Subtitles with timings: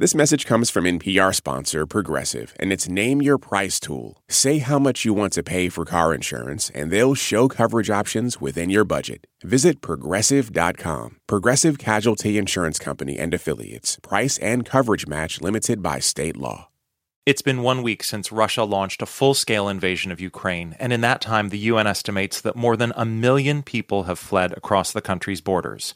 [0.00, 4.22] This message comes from NPR sponsor Progressive, and it's Name Your Price tool.
[4.28, 8.40] Say how much you want to pay for car insurance, and they'll show coverage options
[8.40, 9.26] within your budget.
[9.42, 11.16] Visit progressive.com.
[11.26, 13.98] Progressive Casualty Insurance Company and Affiliates.
[14.00, 16.68] Price and coverage match limited by state law.
[17.26, 21.00] It's been one week since Russia launched a full scale invasion of Ukraine, and in
[21.00, 25.02] that time, the UN estimates that more than a million people have fled across the
[25.02, 25.92] country's borders.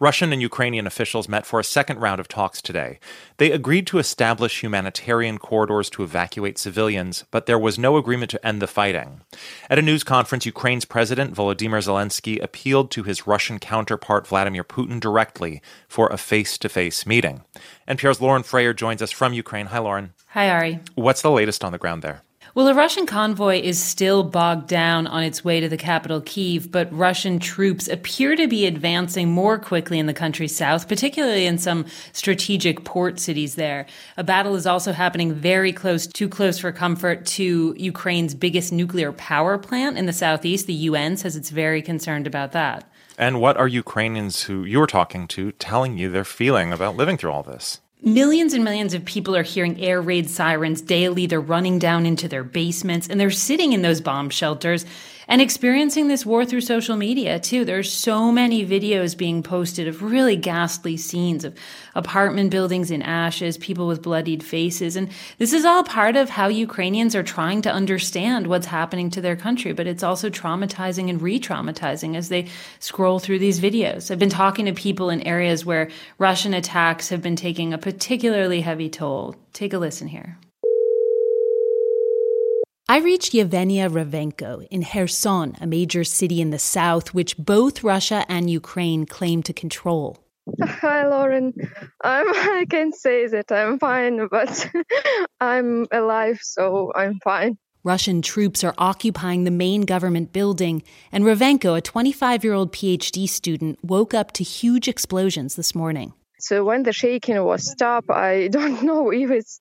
[0.00, 2.98] Russian and Ukrainian officials met for a second round of talks today.
[3.36, 8.46] They agreed to establish humanitarian corridors to evacuate civilians, but there was no agreement to
[8.46, 9.20] end the fighting.
[9.68, 15.00] At a news conference, Ukraine's President Volodymyr Zelensky appealed to his Russian counterpart Vladimir Putin
[15.00, 17.42] directly for a face to face meeting.
[17.86, 19.66] NPR's Lauren Frayer joins us from Ukraine.
[19.66, 20.14] Hi, Lauren.
[20.28, 20.80] Hi, Ari.
[20.94, 22.22] What's the latest on the ground there?
[22.52, 26.72] Well, a Russian convoy is still bogged down on its way to the capital, Kiev,
[26.72, 31.58] but Russian troops appear to be advancing more quickly in the country's south, particularly in
[31.58, 33.86] some strategic port cities there.
[34.16, 39.12] A battle is also happening very close, too close for comfort, to Ukraine's biggest nuclear
[39.12, 40.66] power plant in the southeast.
[40.66, 42.90] The UN says it's very concerned about that.
[43.16, 47.30] And what are Ukrainians who you're talking to telling you they're feeling about living through
[47.30, 47.80] all this?
[48.02, 51.26] Millions and millions of people are hearing air raid sirens daily.
[51.26, 54.86] They're running down into their basements and they're sitting in those bomb shelters
[55.30, 57.64] and experiencing this war through social media too.
[57.64, 61.56] There's so many videos being posted of really ghastly scenes of
[61.94, 64.96] apartment buildings in ashes, people with bloodied faces.
[64.96, 65.08] And
[65.38, 69.36] this is all part of how Ukrainians are trying to understand what's happening to their
[69.36, 72.48] country, but it's also traumatizing and re traumatizing as they
[72.80, 74.10] scroll through these videos.
[74.10, 78.62] I've been talking to people in areas where Russian attacks have been taking a particularly
[78.62, 79.36] heavy toll.
[79.52, 80.38] Take a listen here.
[82.90, 88.24] I reached Yevgenia Ravenko in Kherson, a major city in the south, which both Russia
[88.28, 90.18] and Ukraine claim to control.
[90.60, 91.54] Hi, Lauren.
[92.02, 92.26] I'm,
[92.58, 94.68] I can say that I'm fine, but
[95.40, 97.58] I'm alive, so I'm fine.
[97.84, 103.28] Russian troops are occupying the main government building, and Ravenko, a 25 year old PhD
[103.28, 106.12] student, woke up to huge explosions this morning.
[106.42, 109.60] So when the shaking was stopped, I don't know if it's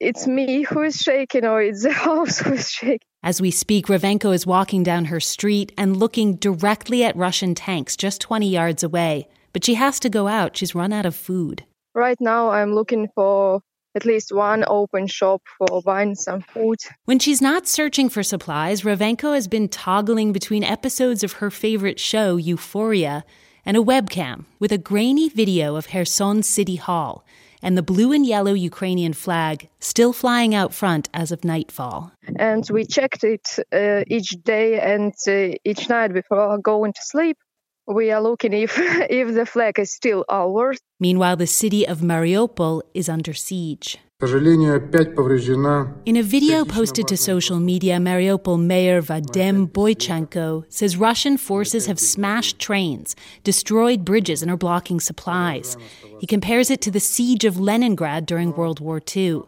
[0.00, 3.06] it's me who is shaking or it's the house who is shaking.
[3.22, 7.96] As we speak, Ravenko is walking down her street and looking directly at Russian tanks
[7.96, 9.28] just 20 yards away.
[9.52, 10.56] But she has to go out.
[10.56, 11.64] She's run out of food.
[11.94, 13.62] Right now, I'm looking for
[13.96, 16.78] at least one open shop for buying some food.
[17.06, 21.98] When she's not searching for supplies, Ravenko has been toggling between episodes of her favorite
[21.98, 23.24] show, Euphoria,
[23.66, 27.26] and a webcam with a grainy video of Kherson City Hall
[27.62, 32.12] and the blue and yellow Ukrainian flag still flying out front as of nightfall.
[32.36, 37.36] And we checked it uh, each day and uh, each night before going to sleep.
[37.86, 40.78] We are looking if if the flag is still ours.
[40.98, 43.98] Meanwhile, the city of Mariupol is under siege.
[44.18, 52.00] In a video posted to social media, Mariupol Mayor Vadym Boychenko says Russian forces have
[52.00, 53.14] smashed trains,
[53.44, 55.76] destroyed bridges, and are blocking supplies.
[56.18, 59.42] He compares it to the siege of Leningrad during World War II.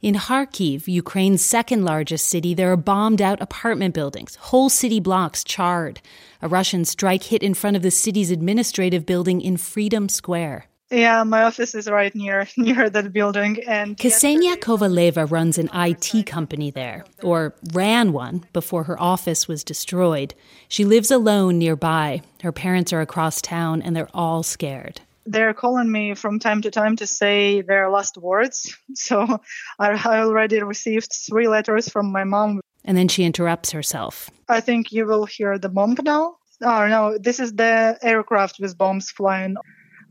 [0.00, 5.42] In Kharkiv, Ukraine's second largest city, there are bombed out apartment buildings, whole city blocks
[5.42, 6.00] charred.
[6.40, 10.66] A Russian strike hit in front of the city's administrative building in Freedom Square.
[10.88, 13.58] Yeah, my office is right near near that building.
[13.66, 19.64] And Ksenia Kovaleva runs an IT company there, or ran one before her office was
[19.64, 20.32] destroyed.
[20.68, 22.22] She lives alone nearby.
[22.42, 25.00] Her parents are across town, and they're all scared.
[25.30, 28.76] They're calling me from time to time to say their last words.
[28.94, 29.40] So
[29.78, 32.60] I, I already received three letters from my mom.
[32.84, 34.30] And then she interrupts herself.
[34.48, 36.36] I think you will hear the bomb now.
[36.62, 39.56] Oh no, this is the aircraft with bombs flying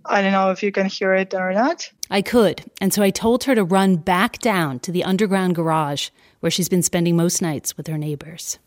[0.10, 1.92] I don't know if you can hear it or not.
[2.10, 6.10] I could, and so I told her to run back down to the underground garage
[6.40, 8.60] where she's been spending most nights with her neighbors.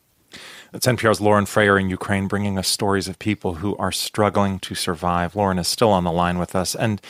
[0.72, 4.74] That's NPR's Lauren Frayer in Ukraine, bringing us stories of people who are struggling to
[4.74, 5.34] survive.
[5.34, 6.74] Lauren is still on the line with us.
[6.74, 7.00] And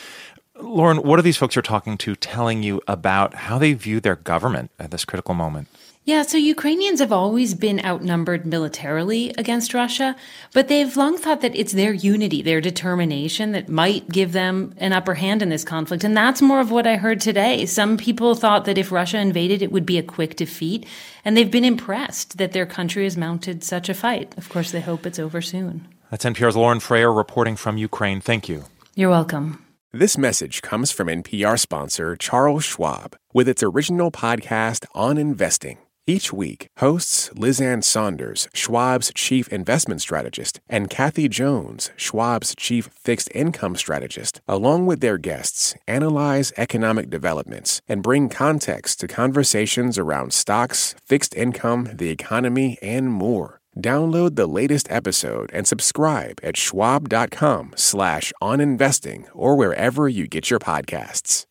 [0.61, 4.15] Lauren, what are these folks you're talking to telling you about how they view their
[4.15, 5.67] government at this critical moment?
[6.03, 10.15] Yeah, so Ukrainians have always been outnumbered militarily against Russia,
[10.51, 14.93] but they've long thought that it's their unity, their determination that might give them an
[14.93, 16.03] upper hand in this conflict.
[16.03, 17.67] And that's more of what I heard today.
[17.67, 20.87] Some people thought that if Russia invaded, it would be a quick defeat,
[21.23, 24.35] and they've been impressed that their country has mounted such a fight.
[24.37, 25.87] Of course, they hope it's over soon.
[26.09, 28.21] That's NPR's Lauren Frayer reporting from Ukraine.
[28.21, 28.65] Thank you.
[28.95, 29.63] You're welcome.
[29.93, 35.79] This message comes from NPR sponsor Charles Schwab with its original podcast on investing.
[36.07, 42.89] Each week, hosts Liz Ann Sonders, Schwab's chief investment strategist, and Kathy Jones, Schwab's chief
[42.95, 49.97] fixed income strategist, along with their guests, analyze economic developments and bring context to conversations
[49.97, 53.60] around stocks, fixed income, the economy, and more.
[53.77, 60.59] Download the latest episode and subscribe at schwab.com slash oninvesting or wherever you get your
[60.59, 61.45] podcasts.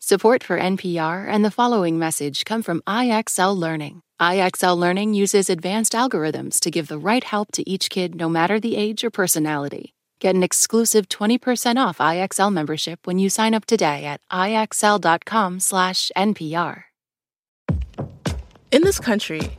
[0.00, 4.02] Support for NPR and the following message come from IXL Learning.
[4.20, 8.60] IXL Learning uses advanced algorithms to give the right help to each kid no matter
[8.60, 9.94] the age or personality.
[10.20, 16.10] Get an exclusive 20% off IXL membership when you sign up today at IXL.com slash
[16.14, 16.84] NPR.
[18.70, 19.58] In this country,